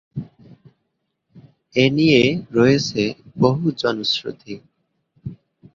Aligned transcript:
এ 1.75 1.85
নিয়ে 1.97 2.21
রয়েছে 2.51 3.01
বহু 3.37 3.65
জনশ্রুতি। 3.81 4.53